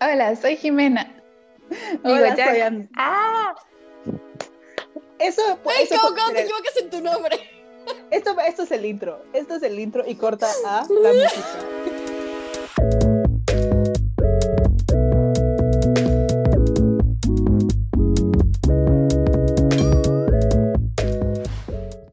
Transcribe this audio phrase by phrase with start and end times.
[0.00, 1.22] Hola, soy Jimena.
[2.04, 3.54] Hola, Digo, ya- soy ¡Ah!
[5.18, 7.36] Eso, ¡Ey, eso cómo, te equivocas en tu nombre!
[8.10, 9.22] esto, esto es el intro.
[9.32, 12.56] Esto es el intro y corta a la música.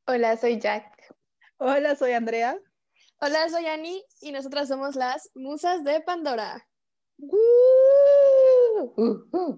[0.05, 0.85] Hola, soy Jack.
[1.57, 2.57] Hola, soy Andrea.
[3.25, 6.67] Hola, soy Ani y nosotras somos las Musas de Pandora.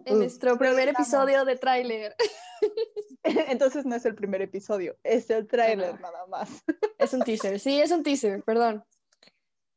[0.05, 1.07] En nuestro primer estamos.
[1.07, 2.15] episodio de tráiler.
[3.23, 6.63] Entonces no es el primer episodio, es el tráiler nada más.
[6.99, 8.85] Es un teaser, sí, es un teaser, perdón.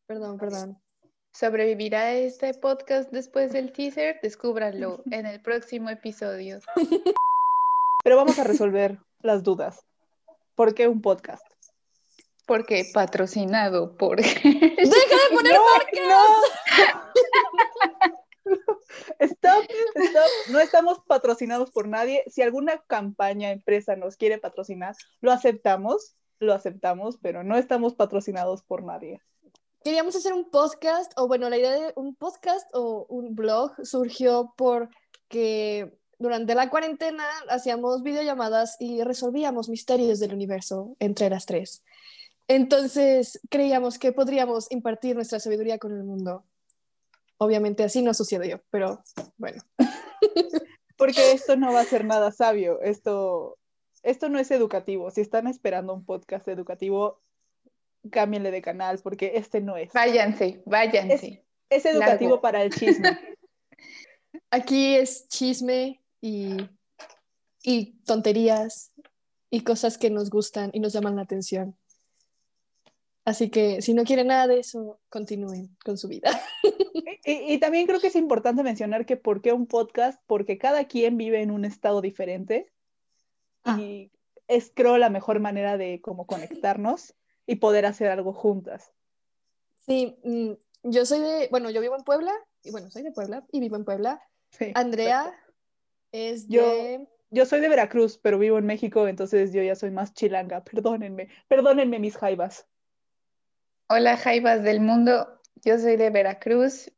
[0.06, 0.78] Perdón, perdón.
[1.32, 4.20] ¿Sobrevivirá este podcast después del teaser?
[4.20, 6.58] Descúbranlo en el próximo episodio.
[8.04, 9.86] Pero vamos a resolver las dudas.
[10.54, 11.47] ¿Por qué un podcast?
[12.48, 14.16] Porque patrocinado por...
[14.22, 15.60] ¡Deja de poner no,
[16.08, 16.24] no.
[19.20, 20.30] Stop, stop.
[20.50, 22.24] No estamos patrocinados por nadie.
[22.28, 28.62] Si alguna campaña, empresa nos quiere patrocinar, lo aceptamos, lo aceptamos, pero no estamos patrocinados
[28.62, 29.20] por nadie.
[29.84, 34.54] Queríamos hacer un podcast, o bueno, la idea de un podcast o un blog surgió
[34.56, 41.84] porque durante la cuarentena hacíamos videollamadas y resolvíamos misterios del universo entre las tres.
[42.48, 46.44] Entonces creíamos que podríamos impartir nuestra sabiduría con el mundo.
[47.36, 49.02] Obviamente así no sucedió, pero
[49.36, 49.62] bueno.
[50.96, 52.80] Porque esto no va a ser nada sabio.
[52.80, 53.58] Esto,
[54.02, 55.10] esto no es educativo.
[55.12, 57.20] Si están esperando un podcast educativo,
[58.10, 59.92] cámbienle de canal porque este no es.
[59.92, 61.44] Váyanse, váyanse.
[61.70, 62.40] Es educativo Largo.
[62.40, 63.16] para el chisme.
[64.50, 66.56] Aquí es chisme y,
[67.62, 68.92] y tonterías
[69.50, 71.76] y cosas que nos gustan y nos llaman la atención.
[73.28, 76.30] Así que si no quieren nada de eso, continúen con su vida.
[77.24, 80.86] Y, y también creo que es importante mencionar que por qué un podcast, porque cada
[80.86, 82.72] quien vive en un estado diferente
[83.64, 83.76] Ah.
[83.78, 84.10] y
[84.46, 87.14] es creo la mejor manera de como conectarnos
[87.46, 88.92] y poder hacer algo juntas.
[89.84, 90.52] Sí, mm,
[90.84, 93.76] yo soy de, bueno, yo vivo en Puebla, y bueno, soy de Puebla y vivo
[93.76, 94.22] en Puebla.
[94.50, 95.52] Sí, Andrea perfecto.
[96.12, 97.06] es Yo- de...
[97.30, 100.64] Yo soy de Veracruz, pero vivo en México, entonces yo ya soy más chilanga.
[100.64, 102.66] Perdónenme, perdónenme mis jaivas.
[103.90, 105.40] Hola, Jaivas del mundo.
[105.64, 106.92] Yo soy de Veracruz.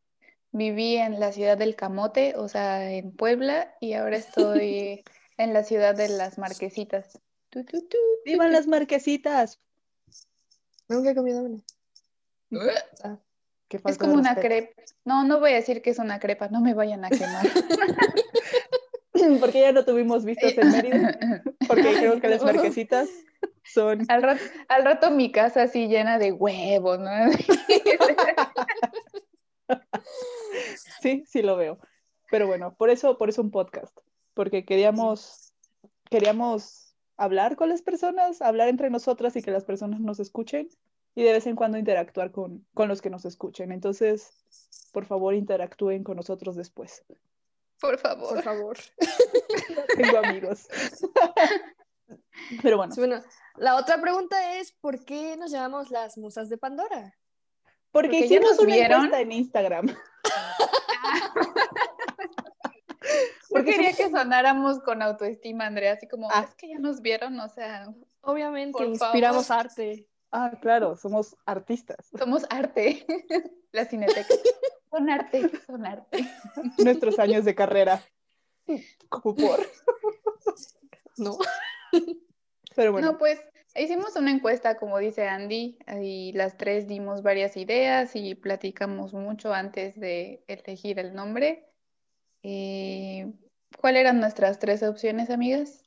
[0.51, 5.05] Viví en la ciudad del Camote, o sea, en Puebla, y ahora estoy
[5.39, 7.21] en la ciudad de las Marquesitas.
[7.49, 7.97] Tu, tu, tu.
[8.25, 9.61] ¡Vivan las marquesitas!
[10.89, 11.61] Nunca he comido una.
[13.05, 13.19] Ah,
[13.69, 14.83] Qué Es como una crepa.
[15.05, 17.47] No, no voy a decir que es una crepa, no me vayan a quemar.
[19.41, 23.09] Porque ya no tuvimos vistas en Mérida, porque creo que las marquesitas
[23.73, 27.11] son Al rato, al rato mi casa así llena de huevos, ¿no?
[31.01, 31.79] Sí, sí lo veo.
[32.31, 33.97] Pero bueno, por eso, por eso un podcast,
[34.35, 35.55] porque queríamos,
[36.11, 40.69] queríamos hablar con las personas, hablar entre nosotras y que las personas nos escuchen
[41.15, 43.73] y de vez en cuando interactuar con, con los que nos escuchen.
[43.73, 44.31] Entonces,
[44.93, 47.05] por favor, interactúen con nosotros después.
[47.81, 48.43] Por por favor.
[48.43, 48.77] favor.
[49.97, 50.69] Tengo amigos.
[52.63, 53.23] Pero bueno, Sí, Bueno,
[53.57, 57.15] la otra pregunta es, ¿por qué nos llamamos las musas de Pandora?
[57.93, 58.93] porque porque ya hicimos nos una vieron.
[59.07, 59.87] encuesta en Instagram.
[63.03, 66.47] Yo Porque quería que sonáramos con autoestima, Andrea, así como, Ah.
[66.49, 67.87] es que ya nos vieron, o sea,
[68.23, 70.07] Obviamente, inspiramos arte.
[70.31, 72.09] Ah, claro, somos artistas.
[72.17, 73.05] somos arte.
[73.73, 74.35] La cineteca.
[74.91, 76.29] Son arte, son arte.
[76.79, 78.03] Nuestros años de carrera.
[79.09, 79.61] Como por.
[81.17, 81.39] No.
[82.75, 83.13] Pero bueno.
[83.13, 83.41] No, pues
[83.75, 89.53] hicimos una encuesta, como dice Andy, y las tres dimos varias ideas y platicamos mucho
[89.53, 91.67] antes de elegir el nombre.
[92.43, 93.31] Eh,
[93.79, 95.83] ¿cuáles eran nuestras tres opciones, amigas?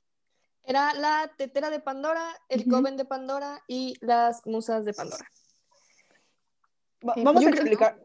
[0.66, 2.70] Era la tetera de Pandora, el Ujú.
[2.70, 5.26] coven de Pandora y las musas de Pandora.
[7.06, 8.00] Va- Sí, vamos yo a explicar.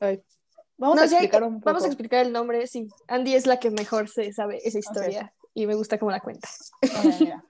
[0.00, 0.22] Ay.
[0.76, 1.66] Vamos No, a explicar un poco.
[1.66, 2.88] Vamos a explicar el nombre, sí.
[3.08, 6.48] Andy es la que mejor se sabe esa historia y me gusta cómo la cuenta.
[7.20, 7.44] Mira,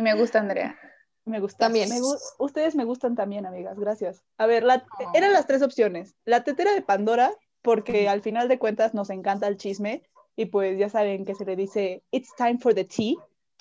[0.00, 0.78] Y me gusta Andrea.
[1.26, 1.58] me gusta.
[1.66, 1.90] También.
[1.90, 3.78] Me gu- Ustedes me gustan también, amigas.
[3.78, 4.24] Gracias.
[4.38, 6.14] A ver, la- eran las tres opciones.
[6.24, 10.02] La tetera de Pandora, porque al final de cuentas nos encanta el chisme
[10.36, 13.16] y pues ya saben que se le dice It's time for the tea.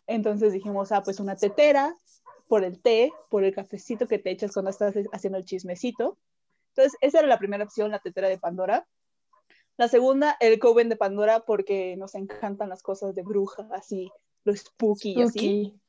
[0.08, 1.94] Entonces dijimos, ah, pues una tetera
[2.48, 6.18] por el té, por el cafecito que te echas cuando estás haciendo el chismecito.
[6.70, 8.88] Entonces, esa era la primera opción, la tetera de Pandora.
[9.76, 14.10] La segunda, el Coven de Pandora, porque nos encantan las cosas de bruja, así,
[14.46, 15.80] lo spooky, y así.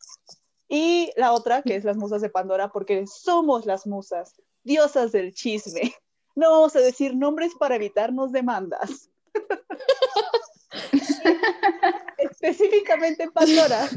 [0.72, 5.34] Y la otra, que es las musas de Pandora, porque somos las musas, diosas del
[5.34, 5.92] chisme.
[6.36, 9.10] no vamos a decir nombres para evitarnos demandas.
[12.18, 13.88] Específicamente Pandora.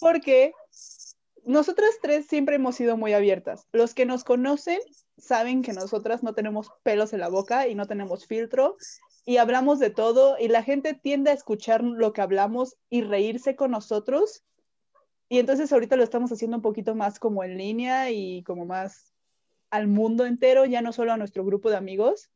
[0.00, 0.52] Porque
[1.44, 3.66] nosotras tres siempre hemos sido muy abiertas.
[3.72, 4.78] Los que nos conocen
[5.18, 8.76] saben que nosotras no tenemos pelos en la boca y no tenemos filtro
[9.24, 13.56] y hablamos de todo y la gente tiende a escuchar lo que hablamos y reírse
[13.56, 14.44] con nosotros.
[15.32, 19.14] Y entonces ahorita lo estamos haciendo un poquito más como en línea y como más
[19.70, 22.28] al mundo entero, ya no solo a nuestro grupo de amigos.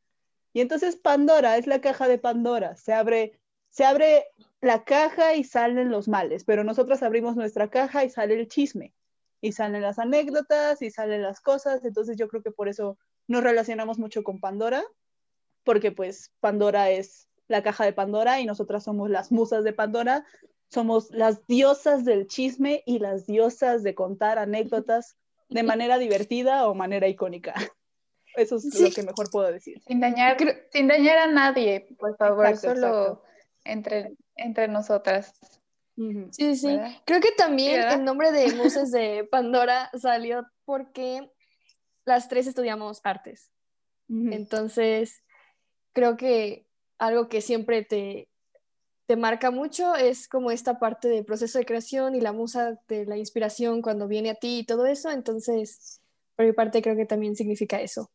[0.51, 2.75] Y entonces Pandora es la caja de Pandora.
[2.75, 3.39] Se abre,
[3.69, 4.25] se abre
[4.61, 8.95] la caja y salen los males, pero nosotras abrimos nuestra caja y sale el chisme,
[9.41, 11.85] y salen las anécdotas y salen las cosas.
[11.85, 12.97] Entonces yo creo que por eso
[13.27, 14.83] nos relacionamos mucho con Pandora
[15.63, 20.25] porque pues Pandora es la caja de Pandora y nosotras somos las musas de Pandora,
[20.69, 25.17] somos las diosas del chisme y las diosas de contar anécdotas
[25.49, 27.53] de manera divertida o manera icónica.
[28.35, 29.81] Eso es lo que mejor puedo decir.
[29.87, 30.37] Sin dañar,
[30.71, 33.23] sin dañar a nadie, por favor, solo
[33.63, 35.33] Entre, entre nosotras.
[36.31, 36.79] Sí, sí.
[37.05, 41.31] Creo que también el nombre de Musas de Pandora salió porque
[42.05, 43.51] las tres estudiamos artes.
[44.07, 45.23] Entonces,
[45.93, 46.67] creo que
[46.99, 48.29] algo que siempre te,
[49.07, 53.05] te marca mucho es como esta parte del proceso de creación y la musa de
[53.05, 55.09] la inspiración cuando viene a ti y todo eso.
[55.09, 56.01] Entonces,
[56.35, 58.11] por mi parte, creo que también significa eso.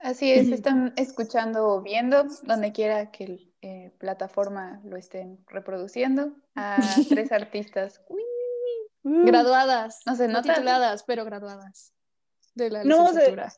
[0.00, 6.34] Así es, están escuchando o viendo donde quiera que la eh, plataforma lo estén reproduciendo
[6.56, 6.78] a
[7.08, 8.00] tres artistas
[9.04, 11.92] graduadas, no sé, no tituladas, pero graduadas
[12.54, 13.10] de la no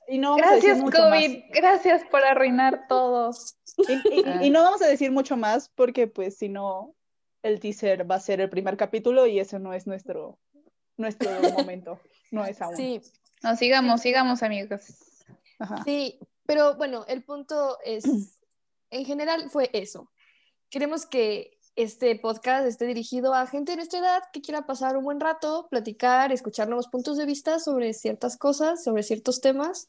[0.09, 3.31] y no gracias, COVID, gracias por arruinar todo.
[4.41, 6.95] Y, no vamos a decir mucho más porque pues si no,
[7.43, 10.39] el teaser va a ser el primer capítulo y ese no es nuestro,
[10.97, 12.01] nuestro momento,
[12.31, 12.77] no es aún.
[12.77, 13.01] Sí.
[13.43, 14.83] No, sigamos, sigamos amigos.
[15.85, 18.05] Sí, pero bueno, el punto es,
[18.91, 20.11] en general fue eso.
[20.71, 25.05] Queremos que este podcast esté dirigido a gente de nuestra edad que quiera pasar un
[25.05, 29.89] buen rato, platicar, escuchar nuevos puntos de vista sobre ciertas cosas, sobre ciertos temas.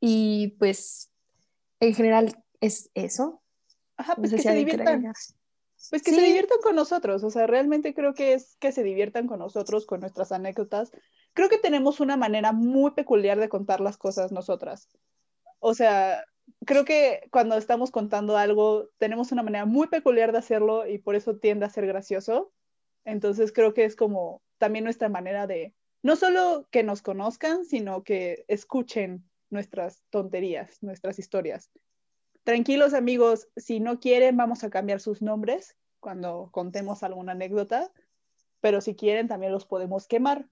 [0.00, 1.10] Y pues,
[1.80, 3.42] en general, es eso.
[3.96, 5.12] Ajá, pues que se diviertan.
[5.90, 9.26] Pues que se diviertan con nosotros, o sea, realmente creo que es que se diviertan
[9.26, 10.90] con nosotros, con nuestras anécdotas.
[11.34, 14.88] Creo que tenemos una manera muy peculiar de contar las cosas nosotras.
[15.58, 16.24] O sea,
[16.64, 21.14] creo que cuando estamos contando algo, tenemos una manera muy peculiar de hacerlo y por
[21.14, 22.52] eso tiende a ser gracioso.
[23.04, 28.02] Entonces creo que es como también nuestra manera de, no solo que nos conozcan, sino
[28.02, 31.70] que escuchen nuestras tonterías, nuestras historias.
[32.44, 37.90] Tranquilos amigos, si no quieren, vamos a cambiar sus nombres cuando contemos alguna anécdota,
[38.60, 40.48] pero si quieren, también los podemos quemar.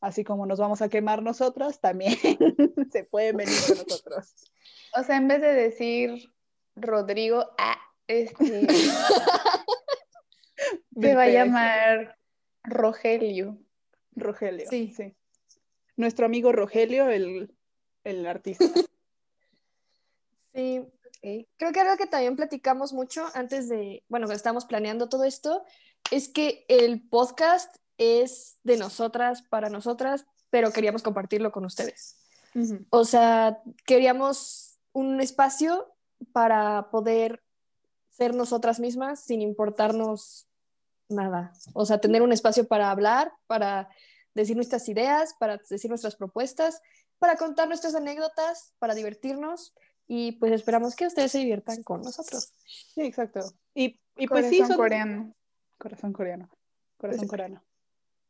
[0.00, 2.14] Así como nos vamos a quemar nosotras, también
[2.92, 4.34] se pueden venir con nosotros.
[4.98, 6.32] O sea, en vez de decir
[6.74, 8.66] Rodrigo, ah, este,
[11.00, 12.18] se va a llamar
[12.64, 13.58] Rogelio.
[14.12, 14.94] Rogelio, sí.
[14.96, 15.14] sí.
[15.96, 17.54] Nuestro amigo Rogelio, el,
[18.04, 18.64] el artista.
[20.54, 20.86] Sí,
[21.58, 25.62] creo que algo que también platicamos mucho antes de, bueno, cuando estábamos planeando todo esto,
[26.10, 32.16] es que el podcast es de nosotras, para nosotras, pero queríamos compartirlo con ustedes.
[32.88, 34.65] O sea, queríamos
[34.96, 35.94] un espacio
[36.32, 37.42] para poder
[38.08, 40.48] ser nosotras mismas sin importarnos
[41.10, 41.52] nada.
[41.74, 43.90] O sea, tener un espacio para hablar, para
[44.34, 46.80] decir nuestras ideas, para decir nuestras propuestas,
[47.18, 49.74] para contar nuestras anécdotas, para divertirnos
[50.08, 52.54] y pues esperamos que ustedes se diviertan con nosotros.
[52.64, 53.40] Sí, exacto.
[53.74, 55.34] Y, y pues sí, coreano.
[55.76, 56.48] Corazón coreano.
[56.96, 57.62] Corazón coreano.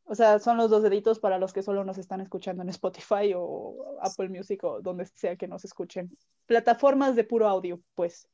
[0.08, 3.32] O sea, son los dos deditos para los que solo nos están escuchando en Spotify
[3.34, 6.16] o Apple Music o donde sea que nos escuchen.
[6.46, 8.28] Plataformas de puro audio, pues.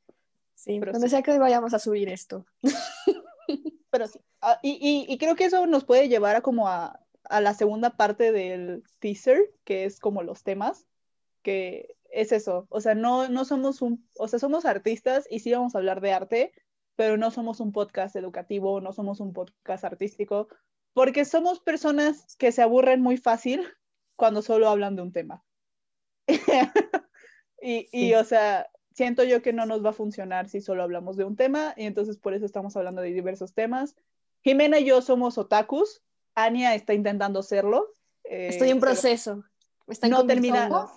[0.55, 2.45] Sí, donde sea que vayamos a subir esto.
[3.91, 4.21] Pero sí.
[4.43, 7.91] Ah, y, y, creo que eso nos puede llevar a como a, a la segunda
[7.91, 10.87] parte del teaser, que es como los temas,
[11.43, 12.67] que es eso.
[12.69, 16.01] O sea, no, no somos un, o sea, somos artistas y sí vamos a hablar
[16.01, 16.53] de arte,
[16.97, 20.49] pero no somos un podcast educativo, no somos un podcast artístico,
[20.95, 23.67] porque somos personas que se aburren muy fácil
[24.17, 25.43] cuando solo hablan de un tema.
[27.61, 31.17] y, y, o sea, siento yo que no nos va a funcionar si solo hablamos
[31.17, 33.97] de un tema, y entonces por eso estamos hablando de diversos temas.
[34.43, 36.03] Jimena y yo somos otakus,
[36.35, 37.89] Ania está intentando serlo.
[38.25, 39.45] Eh, Estoy en proceso.
[40.09, 40.91] no terminamos.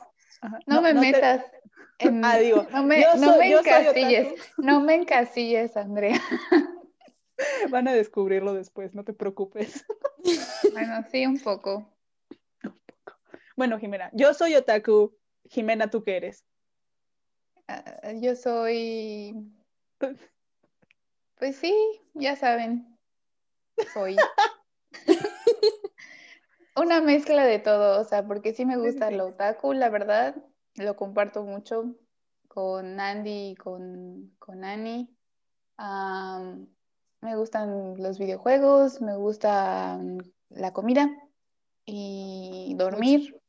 [0.68, 1.46] No, me metas.
[2.24, 6.22] ah, digo, no me, no me encasilles, no me encasilles, Andrea.
[7.70, 9.86] Van a descubrirlo después, no te preocupes.
[10.74, 11.88] Bueno, sí, un poco.
[13.56, 15.16] Bueno, Jimena, yo soy otaku
[15.48, 16.44] Jimena, ¿tú qué eres?
[17.68, 19.36] Ah, yo soy,
[21.38, 21.76] pues sí,
[22.16, 22.98] ya saben,
[23.94, 24.18] soy
[26.76, 30.36] una mezcla de todo, o sea, porque sí me gusta el otaku, la verdad,
[30.76, 31.96] lo comparto mucho
[32.48, 35.10] con Andy y con, con Annie.
[37.26, 40.00] Me gustan los videojuegos, me gusta
[40.50, 41.10] la comida
[41.84, 43.42] y dormir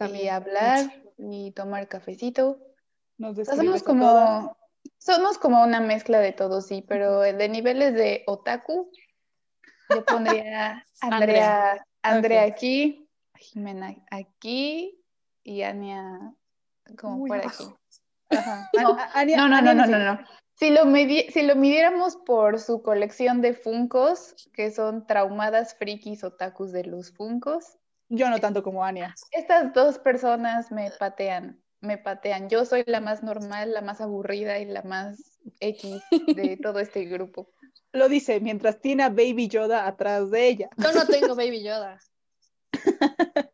[0.00, 2.58] y hablar y tomar cafecito.
[3.44, 4.56] somos como
[4.98, 8.90] somos como una mezcla de todo, sí, pero de niveles de otaku,
[9.90, 15.00] yo pondría Andrea, Andrea aquí, Jimena aquí
[15.44, 16.34] y Ania
[16.98, 17.64] como por aquí.
[18.72, 20.18] No, no, no, no, no, no,
[20.58, 26.72] Si lo, si lo midiéramos por su colección de Funcos, que son traumadas frikis otakus
[26.72, 27.78] de los Funcos.
[28.08, 29.14] Yo no tanto como Ania.
[29.32, 32.48] Estas dos personas me patean, me patean.
[32.48, 37.04] Yo soy la más normal, la más aburrida y la más X de todo este
[37.04, 37.50] grupo.
[37.92, 40.68] Lo dice mientras tiene a Baby Yoda atrás de ella.
[40.76, 41.98] Yo no tengo Baby Yoda.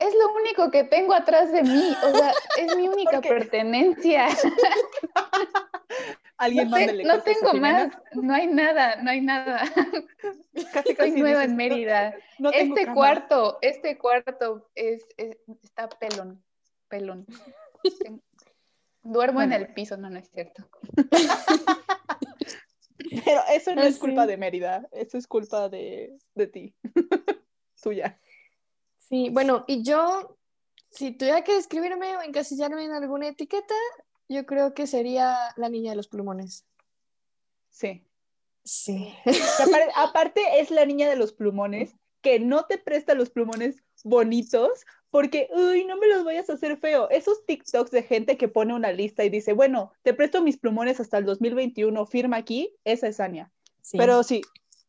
[0.00, 4.28] es lo único que tengo atrás de mí, o sea, es mi única pertenencia.
[6.38, 9.62] Alguien no, no tengo más, no hay nada, no hay nada.
[10.72, 12.14] Casi, casi Soy nueva en Mérida.
[12.52, 15.06] este cuarto, este cuarto es,
[15.62, 16.42] está pelón,
[16.88, 17.26] pelón.
[19.02, 20.68] Duermo en el piso, no, no es cierto.
[23.24, 26.74] Pero eso no es culpa de Mérida, eso es culpa de, de ti,
[27.82, 28.18] tuya.
[29.10, 30.38] Sí, bueno, y yo,
[30.88, 33.74] si tuviera que describirme o encasillarme en alguna etiqueta,
[34.28, 36.64] yo creo que sería la niña de los plumones.
[37.70, 38.06] Sí.
[38.64, 39.12] Sí.
[39.96, 45.48] Aparte, es la niña de los plumones que no te presta los plumones bonitos porque,
[45.52, 47.10] uy, no me los vayas a hacer feo.
[47.10, 51.00] Esos TikToks de gente que pone una lista y dice, bueno, te presto mis plumones
[51.00, 53.50] hasta el 2021, firma aquí, esa es Ania.
[53.92, 54.42] Pero sí,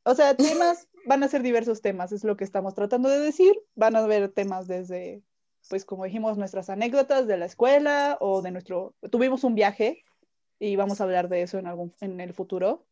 [0.03, 3.53] o sea, temas van a ser diversos temas, es lo que estamos tratando de decir.
[3.75, 5.22] Van a haber temas desde,
[5.70, 8.96] pues como dijimos, nuestras anécdotas de la escuela o de nuestro...
[9.10, 10.03] Tuvimos un viaje
[10.60, 12.86] y vamos a hablar de eso en, algún, en el futuro,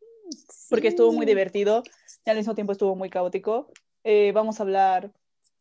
[0.69, 1.83] porque estuvo muy divertido
[2.25, 3.71] y al mismo tiempo estuvo muy caótico.
[4.03, 5.11] Eh, vamos a hablar,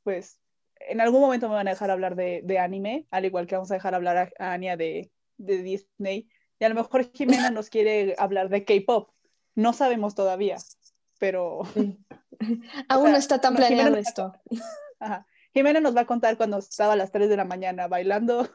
[0.04, 0.40] pues,
[0.80, 3.70] en algún momento me van a dejar hablar de, de anime, al igual que vamos
[3.70, 6.28] a dejar hablar a, a Ania de, de Disney.
[6.58, 9.10] Y a lo mejor Jimena nos quiere hablar de K-pop.
[9.54, 10.56] No sabemos todavía,
[11.18, 11.62] pero
[12.88, 14.32] Aún no está tan planeado esto.
[15.54, 18.48] Jimena nos va a contar cuando estaba a las 3 de la mañana bailando.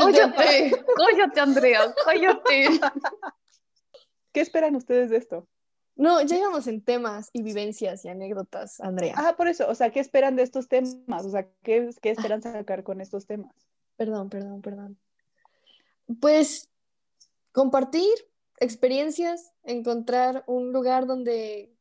[0.00, 0.72] ¡Cállate!
[0.96, 1.94] ¡Cállate, Andrea!
[2.04, 2.80] ¡Cállate!
[4.32, 5.46] ¿Qué esperan ustedes de esto?
[5.94, 9.14] No, ya íbamos en temas y vivencias y anécdotas, Andrea.
[9.16, 11.24] Ah, por eso, o sea, ¿qué esperan de estos temas?
[11.24, 13.54] O sea, ¿qué, qué esperan sacar con estos temas?
[13.96, 14.98] Perdón, perdón, perdón.
[16.20, 16.68] Pues
[17.52, 18.12] compartir
[18.58, 21.72] experiencias, encontrar un lugar donde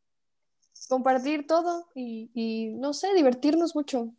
[0.89, 4.13] compartir todo y, no sé, divertirnos mucho.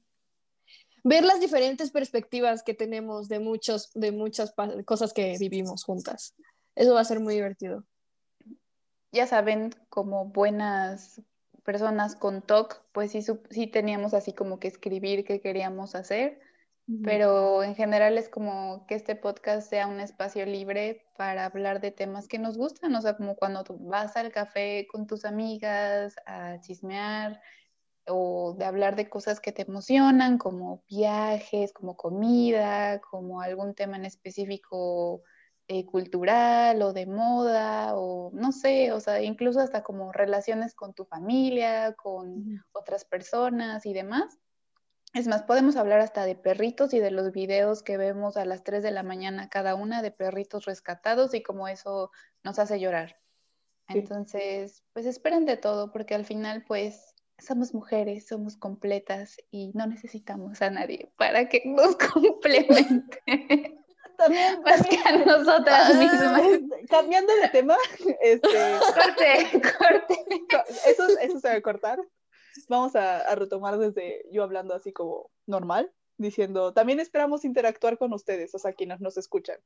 [1.05, 4.53] Ver las diferentes perspectivas que tenemos de, muchos, de muchas
[4.85, 6.35] cosas que vivimos juntas.
[6.75, 7.85] Eso va a ser muy divertido.
[9.13, 11.23] Ya saben, como buenas
[11.63, 16.41] personas con TOC, pues sí, sí teníamos así como que escribir qué queríamos hacer
[17.03, 21.91] pero en general es como que este podcast sea un espacio libre para hablar de
[21.91, 26.15] temas que nos gustan, o sea, como cuando tú vas al café con tus amigas
[26.27, 27.41] a chismear
[28.07, 33.97] o de hablar de cosas que te emocionan, como viajes, como comida, como algún tema
[33.97, 35.23] en específico
[35.67, 40.95] eh, cultural o de moda, o no sé, o sea, incluso hasta como relaciones con
[40.95, 44.39] tu familia, con otras personas y demás
[45.17, 48.63] es más, podemos hablar hasta de perritos y de los videos que vemos a las
[48.65, 52.11] 3 de la mañana cada una de perritos rescatados y cómo eso
[52.45, 53.19] nos hace llorar.
[53.89, 59.87] Entonces, pues esperen de todo porque al final pues somos mujeres, somos completas y no
[59.87, 63.23] necesitamos a nadie para que nos complemente.
[64.19, 66.43] También, más que a nosotras ah, mismas.
[66.91, 67.77] cambiando de tema,
[68.21, 68.49] este,
[68.95, 70.25] corte, corte.
[70.87, 71.99] Eso, eso se va a cortar
[72.69, 78.55] vamos a, retomar desde yo hablando así como normal, diciendo, también esperamos interactuar con ustedes,
[78.55, 79.59] o sea, quienes nos escuchan.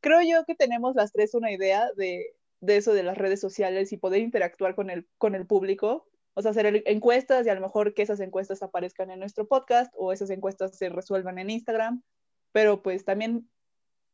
[0.00, 3.92] Creo yo que tenemos las tres una idea de, de eso de las redes sociales
[3.92, 7.60] y poder interactuar con el, con el público, o sea, hacer encuestas y a lo
[7.60, 12.02] mejor que esas encuestas aparezcan en nuestro podcast o esas encuestas se resuelvan en Instagram,
[12.52, 13.50] pero pues también,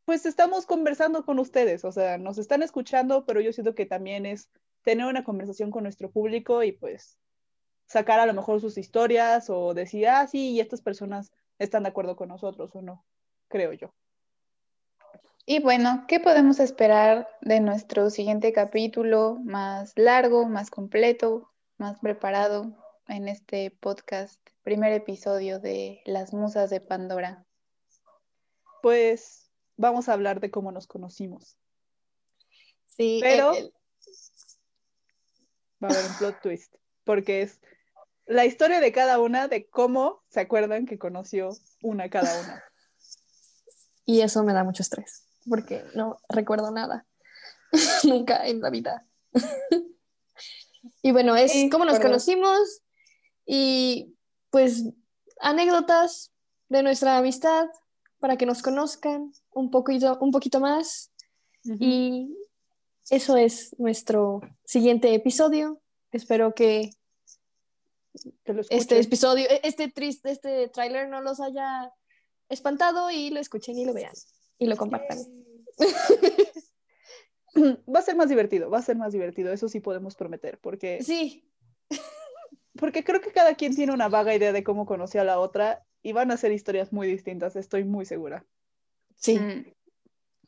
[0.05, 4.25] pues estamos conversando con ustedes, o sea, nos están escuchando, pero yo siento que también
[4.27, 4.49] es
[4.83, 7.19] tener una conversación con nuestro público y pues
[7.87, 11.91] sacar a lo mejor sus historias o decir, ah, sí, y estas personas están de
[11.91, 13.05] acuerdo con nosotros o no,
[13.49, 13.93] creo yo.
[15.47, 22.73] Y bueno, ¿qué podemos esperar de nuestro siguiente capítulo más largo, más completo, más preparado
[23.09, 27.45] en este podcast, primer episodio de Las Musas de Pandora?
[28.83, 31.59] Pues vamos a hablar de cómo nos conocimos.
[32.87, 33.73] Sí, Pero- el- el-
[35.83, 36.75] Va a haber un plot twist,
[37.05, 37.61] porque es
[38.27, 41.51] la historia de cada una de cómo se acuerdan que conoció
[41.83, 42.65] una cada una.
[44.07, 47.07] y eso me da mucho estrés, porque no recuerdo nada.
[48.05, 49.07] Nunca en la vida.
[51.03, 52.13] y bueno, es Sí, cómo nos perdón.
[52.13, 52.83] conocimos
[53.47, 54.15] y
[54.51, 54.85] pues
[55.41, 56.33] anécdotas
[56.69, 57.67] de nuestra amistad
[58.19, 61.11] para que nos conozcan un poquito, un poquito más.
[61.65, 62.37] Y
[63.11, 65.81] eso es nuestro siguiente episodio.
[66.13, 66.91] Espero que
[68.45, 71.93] Que lo este episodio, e- este triste, este tráiler no los haya
[72.49, 74.13] espantado y lo escuchen y lo vean
[74.59, 75.19] y lo compartan.
[77.57, 81.03] Va a ser más divertido, va a ser más divertido, eso sí podemos prometer, porque,
[81.03, 81.49] Sí,
[82.77, 85.85] porque creo que cada quien tiene una vaga idea de cómo conoció a la otra
[86.03, 88.45] y van a ser historias muy distintas, estoy muy segura.
[89.17, 89.39] sí.
[89.39, 89.73] Mm.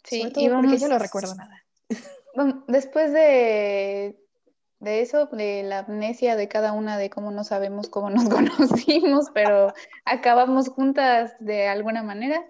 [0.04, 1.64] Sí, Sobre todo y porque vamos, yo no recuerdo nada.
[2.68, 4.16] después de,
[4.78, 9.30] de eso, de la amnesia de cada una de cómo no sabemos cómo nos conocimos,
[9.32, 9.72] pero
[10.04, 12.44] acabamos juntas de alguna manera,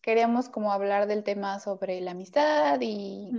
[0.00, 3.32] queríamos como hablar del tema sobre la amistad y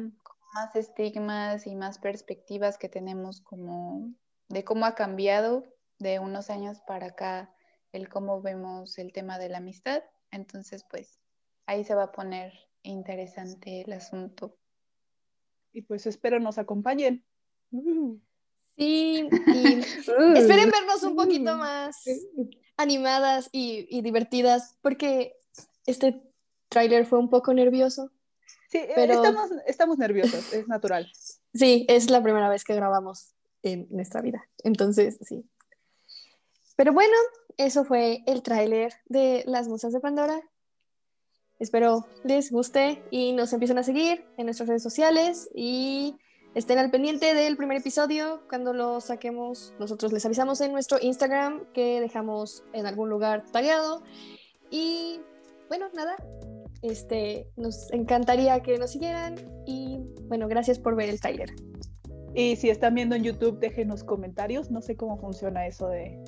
[0.53, 4.11] más estigmas y más perspectivas que tenemos como
[4.47, 5.63] de cómo ha cambiado
[5.99, 7.53] de unos años para acá
[7.91, 10.03] el cómo vemos el tema de la amistad.
[10.31, 11.19] Entonces, pues
[11.65, 14.55] ahí se va a poner interesante el asunto.
[15.71, 17.23] Y pues espero nos acompañen.
[17.71, 18.19] Sí,
[18.75, 19.29] y
[20.35, 21.97] esperen vernos un poquito más
[22.77, 25.35] animadas y, y divertidas porque
[25.85, 26.21] este
[26.69, 28.11] tráiler fue un poco nervioso.
[28.69, 31.11] Sí, eh, Pero- estamos, estamos nerviosos, es natural.
[31.51, 34.47] Sí, es la primera vez que grabamos en nuestra vida.
[34.63, 35.43] Entonces, sí.
[36.75, 37.15] Pero bueno,
[37.57, 40.39] eso fue el tráiler de Las Musas de Pandora.
[41.57, 46.19] Espero les guste y nos empiecen a seguir en nuestras redes sociales y
[46.55, 49.73] estén al pendiente del primer episodio cuando lo saquemos.
[49.79, 54.03] Nosotros les avisamos en nuestro Instagram que dejamos en algún lugar tagueado.
[54.69, 55.21] Y
[55.67, 56.15] bueno, nada,
[56.81, 59.35] este, nos encantaría que nos siguieran
[59.65, 61.53] y bueno, gracias por ver el tráiler.
[62.33, 64.69] Y si están viendo en YouTube, déjenos comentarios.
[64.69, 66.19] No sé cómo funciona eso de.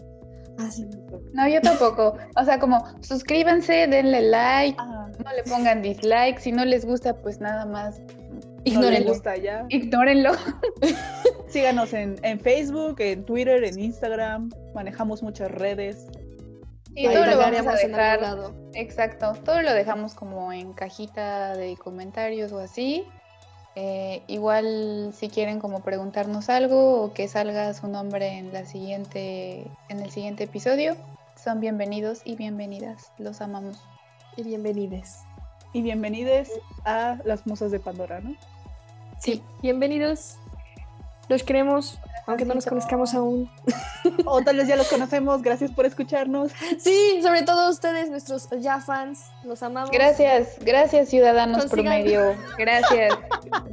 [0.57, 0.85] Ah, sí.
[1.33, 2.17] No, yo tampoco.
[2.35, 6.39] O sea, como suscríbanse, denle like, Ah, no le pongan dislike.
[6.39, 8.01] Si no les gusta, pues nada más
[8.65, 9.09] no les Ignórenlo.
[9.09, 9.65] gusta ya.
[9.69, 10.31] ignórenlo.
[11.47, 14.49] Síganos en, en Facebook, en Twitter, en Instagram.
[14.73, 16.07] Manejamos muchas redes.
[16.95, 18.21] Y todo lo vamos a dejar.
[18.21, 18.53] lado.
[18.73, 23.05] Exacto, todo lo dejamos como en cajita de comentarios o así.
[23.75, 29.65] Eh, igual si quieren como preguntarnos algo o que salga su nombre en la siguiente,
[29.87, 30.97] en el siguiente episodio,
[31.41, 33.11] son bienvenidos y bienvenidas.
[33.17, 33.81] Los amamos.
[34.35, 35.19] Y bienvenides.
[35.73, 36.49] Y bienvenidos
[36.83, 38.35] a las musas de Pandora, ¿no?
[39.21, 40.37] Sí, bienvenidos.
[41.29, 43.49] Los queremos, aunque no nos conozcamos aún.
[44.25, 45.41] O tal vez ya los conocemos.
[45.41, 46.51] Gracias por escucharnos.
[46.79, 49.91] Sí, sobre todo ustedes, nuestros ya fans, los amamos.
[49.91, 52.35] Gracias, gracias ciudadanos Consigan- promedio.
[52.57, 53.13] Gracias.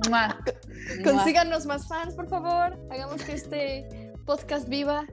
[0.08, 0.37] Mua.
[1.02, 2.78] Consíganos más fans, por favor.
[2.90, 5.04] Hagamos que este podcast viva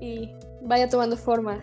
[0.00, 0.30] y
[0.62, 1.58] vaya tomando forma.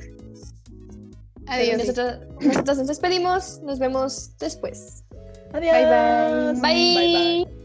[1.47, 1.77] Adiós.
[1.77, 3.59] Nosotras, nosotras nos despedimos.
[3.61, 5.03] Nos vemos después.
[5.53, 5.73] Adiós.
[5.73, 6.61] Bye, bye.
[6.61, 7.43] Bye.
[7.45, 7.60] bye.